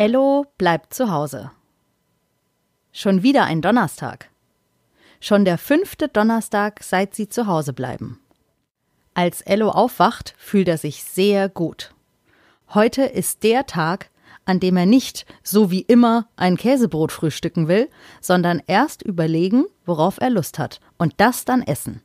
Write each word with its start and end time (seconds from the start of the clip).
Ello 0.00 0.46
bleibt 0.56 0.94
zu 0.94 1.10
Hause. 1.10 1.50
Schon 2.90 3.22
wieder 3.22 3.44
ein 3.44 3.60
Donnerstag. 3.60 4.30
Schon 5.20 5.44
der 5.44 5.58
fünfte 5.58 6.08
Donnerstag, 6.08 6.82
seit 6.82 7.14
sie 7.14 7.28
zu 7.28 7.46
Hause 7.46 7.74
bleiben. 7.74 8.18
Als 9.12 9.42
Ello 9.42 9.68
aufwacht, 9.68 10.32
fühlt 10.38 10.68
er 10.68 10.78
sich 10.78 11.04
sehr 11.04 11.50
gut. 11.50 11.92
Heute 12.72 13.02
ist 13.02 13.42
der 13.42 13.66
Tag, 13.66 14.08
an 14.46 14.58
dem 14.58 14.78
er 14.78 14.86
nicht, 14.86 15.26
so 15.42 15.70
wie 15.70 15.82
immer, 15.82 16.28
ein 16.34 16.56
Käsebrot 16.56 17.12
frühstücken 17.12 17.68
will, 17.68 17.90
sondern 18.22 18.62
erst 18.66 19.02
überlegen, 19.02 19.66
worauf 19.84 20.18
er 20.18 20.30
Lust 20.30 20.58
hat, 20.58 20.80
und 20.96 21.12
das 21.18 21.44
dann 21.44 21.60
essen. 21.60 22.00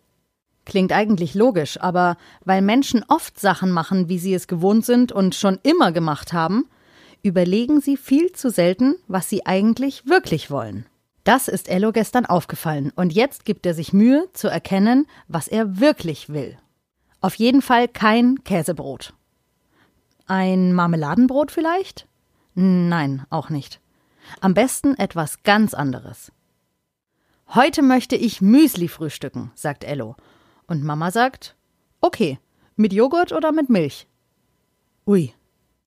Klingt 0.65 0.91
eigentlich 0.91 1.33
logisch, 1.33 1.79
aber 1.79 2.17
weil 2.43 2.61
Menschen 2.61 3.05
oft 3.07 3.39
Sachen 3.39 3.71
machen, 3.71 4.09
wie 4.09 4.19
sie 4.19 4.33
es 4.33 4.49
gewohnt 4.49 4.85
sind 4.85 5.13
und 5.13 5.33
schon 5.33 5.59
immer 5.63 5.93
gemacht 5.93 6.33
haben, 6.33 6.67
überlegen 7.25 7.81
sie 7.81 7.97
viel 7.97 8.31
zu 8.31 8.49
selten, 8.49 8.95
was 9.07 9.29
sie 9.29 9.45
eigentlich 9.45 10.07
wirklich 10.07 10.51
wollen. 10.51 10.85
Das 11.23 11.47
ist 11.47 11.67
Ello 11.67 11.91
gestern 11.91 12.27
aufgefallen 12.27 12.91
und 12.95 13.11
jetzt 13.11 13.45
gibt 13.45 13.65
er 13.65 13.73
sich 13.73 13.93
Mühe 13.93 14.27
zu 14.33 14.47
erkennen, 14.47 15.07
was 15.27 15.47
er 15.47 15.79
wirklich 15.79 16.29
will. 16.29 16.57
Auf 17.19 17.35
jeden 17.35 17.63
Fall 17.63 17.87
kein 17.87 18.43
Käsebrot. 18.43 19.15
Ein 20.27 20.73
Marmeladenbrot 20.73 21.51
vielleicht? 21.51 22.07
Nein, 22.53 23.25
auch 23.31 23.49
nicht. 23.49 23.81
Am 24.39 24.53
besten 24.53 24.95
etwas 24.95 25.41
ganz 25.41 25.73
anderes. 25.73 26.31
Heute 27.53 27.81
möchte 27.81 28.15
ich 28.15 28.41
Müsli 28.41 28.87
frühstücken, 28.87 29.51
sagt 29.55 29.83
Ello. 29.83 30.15
Und 30.67 30.83
Mama 30.83 31.11
sagt, 31.11 31.55
okay, 32.01 32.39
mit 32.75 32.93
Joghurt 32.93 33.31
oder 33.31 33.51
mit 33.51 33.69
Milch? 33.69 34.07
Ui, 35.07 35.33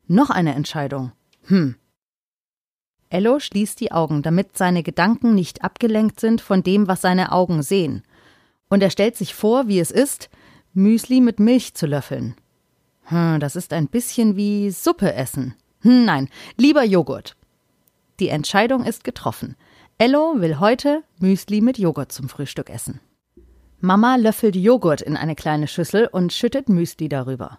noch 0.07 0.31
eine 0.31 0.55
Entscheidung. 0.55 1.13
Hm. 1.49 1.77
Ello 3.11 3.39
schließt 3.41 3.81
die 3.81 3.91
Augen, 3.91 4.23
damit 4.23 4.57
seine 4.57 4.83
Gedanken 4.83 5.35
nicht 5.35 5.65
abgelenkt 5.65 6.21
sind 6.21 6.41
von 6.43 6.63
dem, 6.63 6.89
was 6.89 7.01
seine 7.01 7.33
Augen 7.33 7.63
sehen. 7.63 8.03
Und 8.69 8.83
er 8.83 8.91
stellt 8.91 9.17
sich 9.17 9.35
vor, 9.35 9.67
wie 9.67 9.81
es 9.81 9.91
ist, 9.91 10.29
Müsli 10.75 11.21
mit 11.21 11.41
Milch 11.41 11.75
zu 11.75 11.87
löffeln. 11.87 12.35
Hm, 13.05 13.41
das 13.41 13.57
ist 13.57 13.73
ein 13.73 13.89
bisschen 13.89 14.37
wie 14.37 14.71
Suppe 14.71 15.15
essen. 15.15 15.55
Hm, 15.81 16.05
nein, 16.05 16.29
lieber 16.59 16.85
Joghurt. 16.85 17.35
Die 18.21 18.29
Entscheidung 18.29 18.85
ist 18.85 19.05
getroffen. 19.05 19.57
Ello 19.97 20.35
will 20.37 20.59
heute 20.59 21.03
Müsli 21.19 21.63
mit 21.63 21.79
Joghurt 21.79 22.13
zum 22.13 22.29
Frühstück 22.29 22.69
essen. 22.69 23.01
Mama 23.81 24.17
löffelt 24.17 24.57
Joghurt 24.57 25.01
in 25.01 25.17
eine 25.17 25.35
kleine 25.35 25.67
Schüssel 25.67 26.09
und 26.09 26.33
schüttet 26.33 26.69
Müsli 26.69 27.09
darüber. 27.09 27.59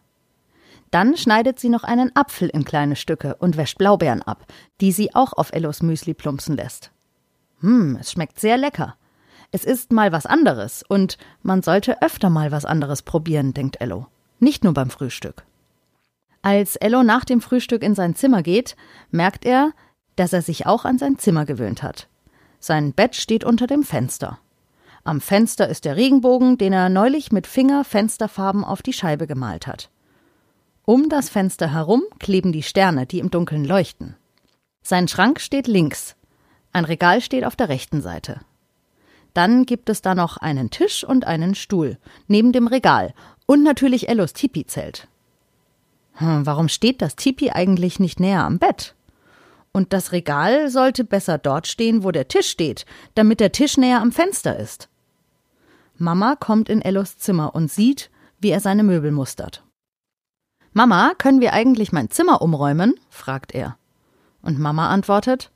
Dann 0.92 1.18
schneidet 1.18 1.60
sie 1.60 1.70
noch 1.70 1.84
einen 1.84 2.16
Apfel 2.16 2.50
in 2.50 2.66
kleine 2.66 2.96
Stücke 2.96 3.36
und 3.36 3.58
wäscht 3.58 3.78
Blaubeeren 3.78 4.22
ab, 4.22 4.46
die 4.82 4.92
sie 4.92 5.14
auch 5.14 5.34
auf 5.34 5.52
Ellos 5.54 5.82
Müsli 5.82 6.14
plumpsen 6.14 6.56
lässt. 6.56 6.92
Hm, 7.62 7.98
es 8.00 8.12
schmeckt 8.12 8.40
sehr 8.40 8.58
lecker. 8.58 8.96
Es 9.52 9.66
ist 9.66 9.92
mal 9.92 10.12
was 10.12 10.26
anderes 10.26 10.84
und 10.88 11.18
man 11.42 11.62
sollte 11.62 12.02
öfter 12.02 12.30
mal 12.30 12.52
was 12.52 12.66
anderes 12.66 13.02
probieren, 13.02 13.54
denkt 13.54 13.82
Ello. 13.82 14.08
Nicht 14.40 14.64
nur 14.64 14.74
beim 14.74 14.90
Frühstück. 14.90 15.44
Als 16.42 16.76
Ello 16.76 17.04
nach 17.04 17.26
dem 17.26 17.42
Frühstück 17.42 17.84
in 17.84 17.96
sein 17.96 18.16
Zimmer 18.16 18.44
geht, 18.44 18.76
merkt 19.12 19.46
er, 19.46 19.72
dass 20.16 20.34
er 20.34 20.42
sich 20.42 20.66
auch 20.66 20.86
an 20.86 20.98
sein 20.98 21.18
Zimmer 21.18 21.46
gewöhnt 21.46 21.84
hat. 21.84 22.08
Sein 22.60 22.94
Bett 22.94 23.16
steht 23.16 23.44
unter 23.44 23.68
dem 23.68 23.84
Fenster. 23.84 24.40
Am 25.04 25.22
Fenster 25.22 25.68
ist 25.68 25.86
der 25.86 25.96
Regenbogen, 25.96 26.58
den 26.58 26.74
er 26.74 26.90
neulich 26.90 27.32
mit 27.32 27.48
Finger 27.48 27.84
Fensterfarben 27.84 28.64
auf 28.64 28.82
die 28.82 28.94
Scheibe 28.94 29.28
gemalt 29.28 29.66
hat. 29.66 29.90
Um 30.90 31.08
das 31.08 31.30
Fenster 31.30 31.72
herum 31.72 32.02
kleben 32.18 32.52
die 32.52 32.64
Sterne, 32.64 33.06
die 33.06 33.20
im 33.20 33.30
Dunkeln 33.30 33.64
leuchten. 33.64 34.16
Sein 34.82 35.08
Schrank 35.08 35.40
steht 35.40 35.68
links. 35.68 36.16
Ein 36.74 36.84
Regal 36.84 37.22
steht 37.22 37.46
auf 37.46 37.56
der 37.56 37.70
rechten 37.70 38.02
Seite. 38.02 38.40
Dann 39.36 39.68
gibt 39.68 39.92
es 39.92 40.02
da 40.02 40.16
noch 40.16 40.38
einen 40.38 40.72
Tisch 40.72 41.04
und 41.04 41.28
einen 41.28 41.54
Stuhl, 41.54 42.00
neben 42.28 42.54
dem 42.54 42.66
Regal 42.66 43.14
und 43.46 43.62
natürlich 43.62 44.10
Ellos 44.10 44.34
Tipi-Zelt. 44.34 45.08
Hm, 46.14 46.48
warum 46.48 46.68
steht 46.70 47.04
das 47.04 47.16
Tipi 47.16 47.52
eigentlich 47.52 48.00
nicht 48.00 48.20
näher 48.20 48.44
am 48.44 48.58
Bett? 48.58 48.96
Und 49.72 49.94
das 49.94 50.12
Regal 50.12 50.72
sollte 50.72 51.04
besser 51.04 51.38
dort 51.38 51.68
stehen, 51.68 52.04
wo 52.04 52.10
der 52.10 52.30
Tisch 52.30 52.50
steht, 52.50 52.88
damit 53.14 53.42
der 53.42 53.52
Tisch 53.52 53.78
näher 53.78 54.02
am 54.02 54.12
Fenster 54.12 54.58
ist. 54.58 54.90
Mama 56.00 56.36
kommt 56.36 56.68
in 56.68 56.82
Ellos 56.82 57.20
Zimmer 57.20 57.54
und 57.54 57.70
sieht, 57.70 58.10
wie 58.40 58.50
er 58.50 58.60
seine 58.60 58.82
Möbel 58.82 59.12
mustert. 59.12 59.62
Mama, 60.74 61.14
können 61.18 61.42
wir 61.42 61.54
eigentlich 61.54 61.92
mein 61.92 62.10
Zimmer 62.10 62.42
umräumen? 62.42 63.00
fragt 63.10 63.54
er. 63.54 63.78
Und 64.42 64.60
Mama 64.60 64.90
antwortet 64.90 65.52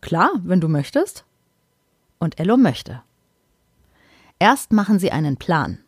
Klar, 0.00 0.30
wenn 0.44 0.60
du 0.60 0.68
möchtest. 0.68 1.24
Und 2.18 2.38
Ello 2.38 2.56
möchte. 2.56 3.02
Erst 4.38 4.72
machen 4.72 4.98
sie 4.98 5.10
einen 5.10 5.36
Plan. 5.36 5.78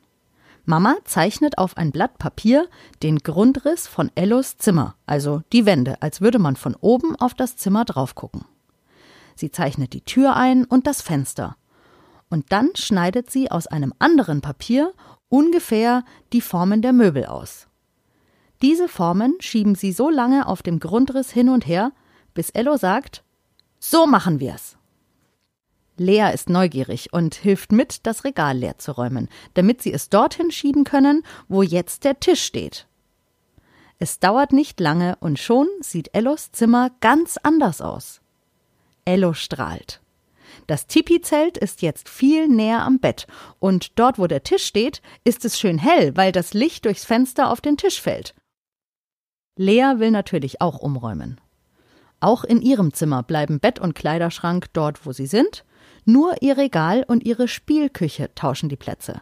Mama 0.64 0.97
zeichnet 1.04 1.56
auf 1.56 1.76
ein 1.76 1.92
Blatt 1.92 2.18
Papier 2.18 2.68
den 3.02 3.20
Grundriss 3.20 3.86
von 3.86 4.10
Ellos 4.16 4.58
Zimmer, 4.58 4.97
also 5.06 5.42
die 5.52 5.64
Wände, 5.64 6.02
als 6.02 6.20
würde 6.20 6.38
man 6.38 6.56
von 6.56 6.74
oben 6.74 7.16
auf 7.16 7.32
das 7.32 7.56
Zimmer 7.56 7.84
drauf 7.84 8.14
gucken. 8.14 8.44
Sie 9.34 9.50
zeichnet 9.50 9.92
die 9.92 10.02
Tür 10.02 10.34
ein 10.34 10.64
und 10.64 10.86
das 10.86 11.00
Fenster. 11.00 11.56
Und 12.28 12.52
dann 12.52 12.70
schneidet 12.74 13.30
sie 13.30 13.50
aus 13.50 13.66
einem 13.68 13.94
anderen 13.98 14.41
Papier 14.41 14.92
ungefähr 15.28 16.04
die 16.32 16.41
Formen 16.41 16.82
der 16.82 16.92
Möbel 16.92 17.26
aus. 17.26 17.67
Diese 18.60 18.88
Formen 18.88 19.36
schieben 19.41 19.76
sie 19.76 19.92
so 19.92 20.10
lange 20.10 20.46
auf 20.48 20.62
dem 20.62 20.80
Grundriss 20.80 21.30
hin 21.30 21.48
und 21.48 21.66
her, 21.66 21.92
bis 22.34 22.50
Ello 22.50 22.76
sagt, 22.76 23.22
so 23.78 24.06
machen 24.06 24.41
wir's. 24.41 24.76
Lea 25.96 26.30
ist 26.32 26.48
neugierig 26.48 27.12
und 27.12 27.34
hilft 27.34 27.72
mit, 27.72 28.06
das 28.06 28.24
Regal 28.24 28.56
leer 28.56 28.78
zu 28.78 28.92
räumen, 28.92 29.28
damit 29.54 29.82
sie 29.82 29.92
es 29.92 30.08
dorthin 30.08 30.50
schieben 30.50 30.84
können, 30.84 31.24
wo 31.48 31.62
jetzt 31.62 32.04
der 32.04 32.20
Tisch 32.20 32.42
steht. 32.42 32.86
Es 34.00 34.20
dauert 34.20 34.52
nicht 34.52 34.78
lange 34.78 35.16
und 35.20 35.38
schon 35.38 35.66
sieht 35.80 36.10
Ellos 36.14 36.52
Zimmer 36.52 36.91
ganz 37.00 37.36
anders 37.42 37.80
aus. 37.80 38.20
Ello 39.04 39.34
strahlt. 39.34 40.00
Das 40.66 40.86
Tipi-Zelt 40.86 41.58
ist 41.58 41.82
jetzt 41.82 42.08
viel 42.08 42.48
näher 42.48 42.82
am 42.82 43.00
Bett 43.00 43.26
und 43.58 43.98
dort, 43.98 44.18
wo 44.18 44.26
der 44.26 44.42
Tisch 44.42 44.64
steht, 44.64 45.02
ist 45.24 45.44
es 45.44 45.58
schön 45.58 45.78
hell, 45.78 46.16
weil 46.16 46.30
das 46.30 46.54
Licht 46.54 46.84
durchs 46.84 47.04
Fenster 47.04 47.50
auf 47.50 47.60
den 47.60 47.76
Tisch 47.76 48.00
fällt 48.00 48.34
Lea 49.58 49.94
will 49.96 50.12
natürlich 50.12 50.60
auch 50.60 50.78
umräumen. 50.78 51.41
Auch 52.20 52.44
in 52.44 52.62
ihrem 52.62 52.92
Zimmer 52.92 53.24
bleiben 53.24 53.58
Bett 53.58 53.80
und 53.80 53.96
Kleiderschrank 53.96 54.66
dort, 54.72 55.04
wo 55.04 55.10
sie 55.10 55.26
sind, 55.26 55.64
nur 56.04 56.41
ihr 56.42 56.56
Regal 56.56 57.04
und 57.06 57.24
ihre 57.24 57.48
Spielküche 57.48 58.32
tauschen 58.36 58.68
die 58.68 58.76
Plätze. 58.76 59.20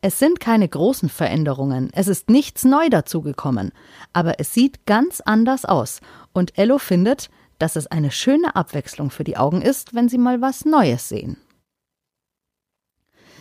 Es 0.00 0.18
sind 0.18 0.40
keine 0.40 0.66
großen 0.66 1.10
Veränderungen, 1.10 1.90
es 1.92 2.08
ist 2.08 2.30
nichts 2.30 2.64
neu 2.64 2.88
dazugekommen, 2.88 3.72
aber 4.14 4.40
es 4.40 4.54
sieht 4.54 4.86
ganz 4.86 5.20
anders 5.20 5.66
aus 5.66 6.00
und 6.32 6.58
Ello 6.58 6.78
findet, 6.78 7.28
dass 7.58 7.76
es 7.76 7.86
eine 7.86 8.10
schöne 8.10 8.56
Abwechslung 8.56 9.10
für 9.10 9.22
die 9.22 9.36
Augen 9.36 9.60
ist, 9.60 9.94
wenn 9.94 10.08
sie 10.08 10.18
mal 10.18 10.40
was 10.40 10.64
Neues 10.64 11.10
sehen. 11.10 11.36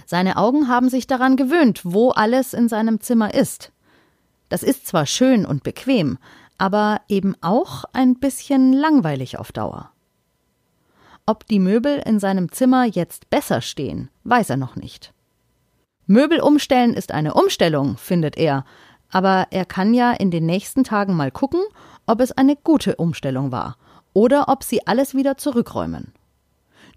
Seine 0.05 0.35
Augen 0.35 0.67
haben 0.67 0.89
sich 0.89 1.07
daran 1.07 1.38
gewöhnt, 1.38 1.81
wo 1.85 2.09
alles 2.11 2.53
in 2.53 2.67
seinem 2.67 3.00
Zimmer 3.00 3.33
ist. 3.33 3.71
Das 4.51 4.63
ist 4.63 4.85
zwar 4.85 5.06
schön 5.06 5.45
und 5.45 5.63
bequem, 5.63 6.17
aber 6.57 7.00
eben 7.07 7.35
auch 7.39 7.85
ein 7.94 8.16
bisschen 8.19 8.73
langweilig 8.73 9.39
auf 9.39 9.53
Dauer. 9.53 9.91
Ob 11.25 11.47
die 11.47 11.59
Möbel 11.59 12.03
in 12.06 12.19
seinem 12.19 12.51
Zimmer 12.51 12.84
jetzt 12.84 13.29
besser 13.29 13.62
stehen, 13.62 14.09
weiß 14.25 14.50
er 14.50 14.57
noch 14.57 14.75
nicht. 14.75 15.13
Möbel 16.06 16.41
umstellen 16.41 16.94
ist 16.94 17.13
eine 17.13 17.34
Umstellung, 17.34 17.95
findet 17.95 18.35
er, 18.35 18.66
aber 19.09 19.47
er 19.51 19.63
kann 19.63 19.94
ja 19.94 20.12
in 20.12 20.31
den 20.31 20.45
nächsten 20.47 20.83
Tagen 20.83 21.15
mal 21.15 21.31
gucken, 21.31 21.62
ob 22.06 22.19
es 22.19 22.33
eine 22.33 22.57
gute 22.57 22.98
Umstellung 22.98 23.53
war 23.53 23.77
oder 24.12 24.50
ob 24.50 24.65
sie 24.65 24.86
alles 24.86 25.15
wieder 25.15 25.38
zurückräumen. 25.38 26.12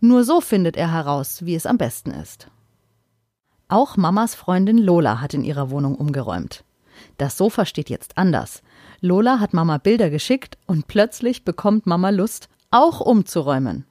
Nur 0.00 0.24
so 0.24 0.40
findet 0.40 0.76
er 0.76 0.90
heraus, 0.90 1.46
wie 1.46 1.54
es 1.54 1.66
am 1.66 1.78
besten 1.78 2.10
ist. 2.10 2.48
Auch 3.68 3.96
Mamas 3.96 4.34
Freundin 4.34 4.78
Lola 4.78 5.20
hat 5.20 5.34
in 5.34 5.44
ihrer 5.44 5.70
Wohnung 5.70 5.94
umgeräumt. 5.94 6.64
Das 7.16 7.36
Sofa 7.36 7.66
steht 7.66 7.90
jetzt 7.90 8.18
anders. 8.18 8.62
Lola 9.00 9.38
hat 9.40 9.54
Mama 9.54 9.78
Bilder 9.78 10.10
geschickt 10.10 10.58
und 10.66 10.86
plötzlich 10.86 11.44
bekommt 11.44 11.86
Mama 11.86 12.10
Lust, 12.10 12.48
auch 12.70 13.00
umzuräumen. 13.00 13.86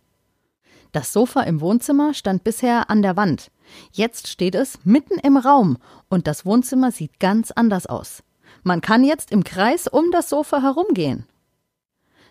Das 0.92 1.12
Sofa 1.12 1.42
im 1.42 1.62
Wohnzimmer 1.62 2.14
stand 2.14 2.44
bisher 2.44 2.90
an 2.90 3.02
der 3.02 3.18
Wand. 3.18 3.50
Jetzt 3.92 4.28
steht 4.28 4.56
es 4.56 4.78
mitten 4.84 5.18
im 5.20 5.38
Raum 5.38 5.78
und 6.10 6.28
das 6.28 6.46
Wohnzimmer 6.46 6.92
sieht 6.92 7.20
ganz 7.20 7.52
anders 7.52 7.88
aus. 7.88 8.24
Man 8.62 8.82
kann 8.82 9.04
jetzt 9.04 9.32
im 9.32 9.44
Kreis 9.44 9.88
um 9.88 10.12
das 10.12 10.30
Sofa 10.30 10.62
herumgehen. 10.62 11.26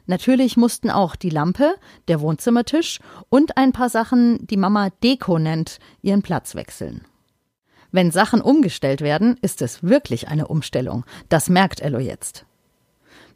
Natürlich 0.07 0.57
mussten 0.57 0.91
auch 0.91 1.17
die 1.17 1.31
Lampe, 1.31 1.75
der 2.09 2.21
Wohnzimmertisch 2.21 3.01
und 3.29 3.57
ein 3.57 3.73
paar 3.73 3.89
Sachen, 3.89 4.47
die 4.47 4.57
Mama 4.57 4.91
Deko 5.03 5.39
nennt, 5.39 5.79
ihren 6.01 6.23
Platz 6.23 6.55
wechseln. 6.55 7.05
Wenn 7.93 8.11
Sachen 8.11 8.41
umgestellt 8.41 9.03
werden, 9.03 9.37
ist 9.43 9.63
es 9.63 9.83
wirklich 9.83 10.29
eine 10.29 10.49
Umstellung. 10.49 11.05
Das 11.29 11.49
merkt 11.49 11.81
Ello 11.81 11.99
jetzt. 11.99 12.47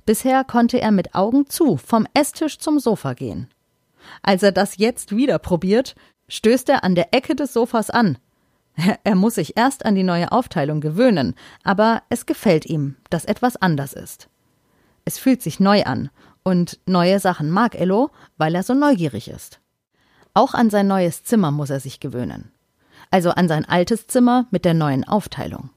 Bisher 0.06 0.44
konnte 0.44 0.80
er 0.80 0.90
mit 0.90 1.14
Augen 1.14 1.48
zu 1.48 1.76
vom 1.76 2.06
Esstisch 2.14 2.58
zum 2.58 2.78
Sofa 2.78 3.12
gehen. 3.12 3.48
Als 4.22 4.42
er 4.42 4.52
das 4.52 4.78
jetzt 4.78 5.14
wieder 5.14 5.38
probiert, 5.38 5.94
stößt 6.28 6.68
er 6.70 6.84
an 6.84 6.94
der 6.94 7.12
Ecke 7.12 7.34
des 7.36 7.52
Sofas 7.52 7.90
an. 7.90 8.18
Er 9.04 9.14
muss 9.14 9.36
sich 9.36 9.56
erst 9.56 9.86
an 9.86 9.94
die 9.94 10.02
neue 10.02 10.32
Aufteilung 10.32 10.82
gewöhnen, 10.82 11.34
aber 11.64 12.02
es 12.10 12.26
gefällt 12.26 12.66
ihm, 12.66 12.96
dass 13.08 13.24
etwas 13.24 13.56
anders 13.56 13.94
ist. 13.94 14.28
Es 15.06 15.18
fühlt 15.18 15.42
sich 15.42 15.60
neu 15.60 15.84
an, 15.84 16.10
und 16.42 16.78
neue 16.86 17.18
Sachen 17.18 17.50
mag 17.50 17.74
Ello, 17.74 18.10
weil 18.36 18.54
er 18.54 18.62
so 18.62 18.74
neugierig 18.74 19.28
ist. 19.28 19.60
Auch 20.34 20.52
an 20.52 20.68
sein 20.68 20.86
neues 20.86 21.24
Zimmer 21.24 21.50
muss 21.50 21.70
er 21.70 21.80
sich 21.80 22.00
gewöhnen. 22.00 22.52
Also 23.10 23.30
an 23.30 23.48
sein 23.48 23.64
altes 23.64 24.06
Zimmer 24.06 24.46
mit 24.50 24.64
der 24.64 24.74
neuen 24.74 25.04
Aufteilung. 25.04 25.70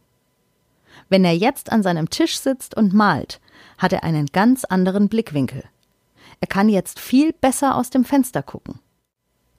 Wenn 1.10 1.26
er 1.26 1.36
jetzt 1.36 1.72
an 1.72 1.84
seinem 1.84 2.10
Tisch 2.10 2.40
sitzt 2.40 2.76
und 2.76 2.94
malt, 2.94 3.40
hat 3.78 3.94
er 3.94 4.04
einen 4.04 4.28
ganz 4.28 4.66
anderen 4.66 5.10
Blickwinkel. 5.10 5.64
Er 6.42 6.48
kann 6.48 6.70
jetzt 6.70 7.00
viel 7.00 7.34
besser 7.34 7.76
aus 7.76 7.90
dem 7.90 8.06
Fenster 8.06 8.44
gucken. 8.44 8.80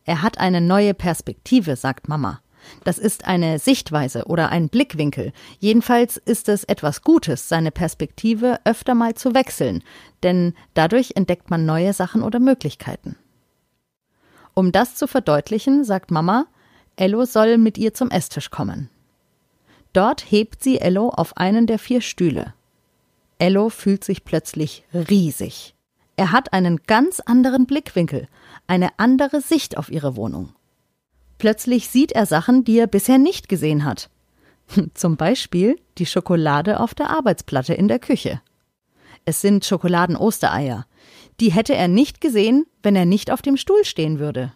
Er 0.05 0.23
hat 0.23 0.39
eine 0.39 0.61
neue 0.61 0.95
Perspektive, 0.95 1.77
sagt 1.77 2.09
Mama. 2.09 2.41
Das 2.85 2.99
ist 2.99 3.27
eine 3.27 3.59
Sichtweise 3.59 4.25
oder 4.27 4.51
ein 4.51 4.69
Blickwinkel. 4.69 5.33
Jedenfalls 5.59 6.17
ist 6.19 6.49
es 6.49 6.65
etwas 6.65 7.03
Gutes, 7.03 7.49
seine 7.49 7.71
Perspektive 7.71 8.61
öfter 8.65 8.95
mal 8.95 9.15
zu 9.15 9.35
wechseln, 9.35 9.83
denn 10.23 10.55
dadurch 10.75 11.13
entdeckt 11.15 11.51
man 11.51 11.65
neue 11.65 11.93
Sachen 11.93 12.23
oder 12.23 12.39
Möglichkeiten. 12.39 13.17
Um 14.55 14.73
das 14.73 14.97
zu 14.97 15.07
verdeutlichen, 15.07 15.85
sagt 15.85 16.11
Mama, 16.11 16.47
Ello 17.01 17.25
soll 17.25 17.57
mit 17.57 17.79
ihr 17.79 17.95
zum 17.95 18.11
Esstisch 18.11 18.51
kommen. 18.51 18.91
Dort 19.95 20.31
hebt 20.31 20.63
sie 20.63 20.79
Ello 20.79 21.09
auf 21.09 21.35
einen 21.39 21.67
der 21.67 21.79
vier 21.79 22.03
Stühle. 22.03 22.53
Ello 23.39 23.71
fühlt 23.71 24.05
sich 24.05 24.23
plötzlich 24.27 24.85
riesig. 24.93 25.75
Er 26.17 26.31
hat 26.31 26.53
einen 26.53 26.83
ganz 26.87 27.21
anderen 27.21 27.65
Blickwinkel, 27.65 28.29
eine 28.67 28.91
andere 28.99 29.41
Sicht 29.41 29.79
auf 29.79 29.91
ihre 29.91 30.15
Wohnung. 30.15 30.53
Plötzlich 31.39 31.89
sieht 31.89 32.13
er 32.13 32.27
Sachen, 32.27 32.65
die 32.65 32.79
er 32.79 32.87
bisher 32.87 33.17
nicht 33.17 33.49
gesehen 33.49 33.87
hat. 33.87 34.11
Zum 34.93 35.17
Beispiel 35.17 35.81
die 35.97 36.05
Schokolade 36.05 36.81
auf 36.81 36.95
der 36.95 37.09
Arbeitsplatte 37.09 37.73
in 37.73 37.89
der 37.89 37.99
Küche. 37.99 38.43
Es 39.25 39.41
sind 39.41 39.65
Schokoladen-Ostereier. 39.65 40.85
Die 41.41 41.51
hätte 41.51 41.75
er 41.75 41.89
nicht 41.89 42.21
gesehen, 42.21 42.67
wenn 42.83 42.95
er 42.95 43.07
nicht 43.07 43.31
auf 43.31 43.41
dem 43.41 43.57
Stuhl 43.57 43.87
stehen 43.87 44.19
würde. 44.19 44.53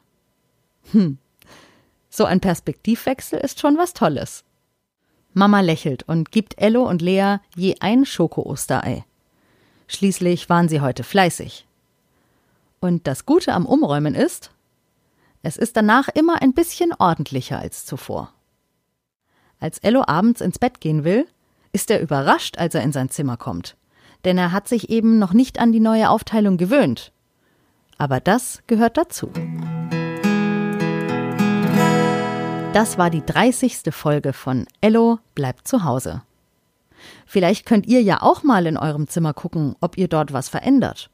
Hm. 0.92 1.16
So 2.16 2.26
ein 2.26 2.38
Perspektivwechsel 2.38 3.40
ist 3.40 3.58
schon 3.58 3.76
was 3.76 3.92
Tolles. 3.92 4.44
Mama 5.32 5.62
lächelt 5.62 6.04
und 6.04 6.30
gibt 6.30 6.56
Ello 6.58 6.88
und 6.88 7.02
Lea 7.02 7.38
je 7.56 7.74
ein 7.80 8.06
Schoko-Osterei. 8.06 9.04
Schließlich 9.88 10.48
waren 10.48 10.68
sie 10.68 10.80
heute 10.80 11.02
fleißig. 11.02 11.66
Und 12.78 13.08
das 13.08 13.26
Gute 13.26 13.52
am 13.52 13.66
Umräumen 13.66 14.14
ist, 14.14 14.52
es 15.42 15.56
ist 15.56 15.76
danach 15.76 16.08
immer 16.08 16.40
ein 16.40 16.52
bisschen 16.52 16.92
ordentlicher 16.96 17.58
als 17.58 17.84
zuvor. 17.84 18.32
Als 19.58 19.78
Ello 19.78 20.04
abends 20.06 20.40
ins 20.40 20.60
Bett 20.60 20.80
gehen 20.80 21.02
will, 21.02 21.26
ist 21.72 21.90
er 21.90 22.00
überrascht, 22.00 22.58
als 22.58 22.76
er 22.76 22.84
in 22.84 22.92
sein 22.92 23.10
Zimmer 23.10 23.36
kommt. 23.36 23.76
Denn 24.24 24.38
er 24.38 24.52
hat 24.52 24.68
sich 24.68 24.88
eben 24.88 25.18
noch 25.18 25.32
nicht 25.32 25.58
an 25.58 25.72
die 25.72 25.80
neue 25.80 26.08
Aufteilung 26.10 26.58
gewöhnt. 26.58 27.10
Aber 27.98 28.20
das 28.20 28.62
gehört 28.68 28.98
dazu. 28.98 29.32
Das 32.74 32.98
war 32.98 33.08
die 33.08 33.24
30. 33.24 33.94
Folge 33.94 34.32
von 34.32 34.66
Ello 34.80 35.20
bleibt 35.36 35.68
zu 35.68 35.84
Hause. 35.84 36.22
Vielleicht 37.24 37.66
könnt 37.66 37.86
ihr 37.86 38.02
ja 38.02 38.20
auch 38.20 38.42
mal 38.42 38.66
in 38.66 38.76
eurem 38.76 39.06
Zimmer 39.06 39.32
gucken, 39.32 39.76
ob 39.80 39.96
ihr 39.96 40.08
dort 40.08 40.32
was 40.32 40.48
verändert. 40.48 41.08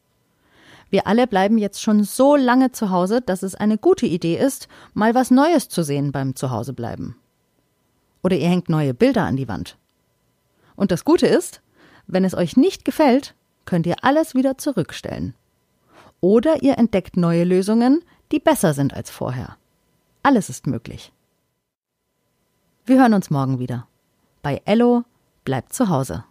Wir 0.88 1.06
alle 1.06 1.26
bleiben 1.26 1.58
jetzt 1.58 1.82
schon 1.82 2.02
so 2.02 2.34
lange 2.34 2.72
zu 2.72 2.88
Hause, 2.88 3.20
dass 3.20 3.42
es 3.42 3.54
eine 3.56 3.76
gute 3.76 4.06
Idee 4.06 4.38
ist, 4.38 4.68
mal 4.94 5.14
was 5.14 5.30
Neues 5.30 5.68
zu 5.68 5.82
sehen 5.82 6.12
beim 6.12 6.34
Zuhausebleiben. 6.34 7.14
Oder 8.22 8.38
ihr 8.38 8.48
hängt 8.48 8.70
neue 8.70 8.94
Bilder 8.94 9.24
an 9.24 9.36
die 9.36 9.46
Wand. 9.46 9.76
Und 10.76 10.90
das 10.90 11.04
Gute 11.04 11.26
ist, 11.26 11.60
wenn 12.06 12.24
es 12.24 12.34
euch 12.34 12.56
nicht 12.56 12.86
gefällt, 12.86 13.34
könnt 13.66 13.86
ihr 13.86 13.96
alles 14.00 14.34
wieder 14.34 14.56
zurückstellen. 14.56 15.34
Oder 16.22 16.62
ihr 16.62 16.78
entdeckt 16.78 17.18
neue 17.18 17.44
Lösungen, 17.44 18.02
die 18.32 18.40
besser 18.40 18.72
sind 18.72 18.94
als 18.94 19.10
vorher. 19.10 19.58
Alles 20.22 20.48
ist 20.48 20.66
möglich. 20.66 21.12
Wir 22.86 23.00
hören 23.00 23.14
uns 23.14 23.30
morgen 23.30 23.58
wieder. 23.58 23.86
Bei 24.42 24.62
Ello 24.64 25.04
bleibt 25.44 25.72
zu 25.72 25.88
Hause. 25.88 26.24